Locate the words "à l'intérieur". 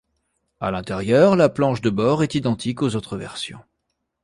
0.59-1.35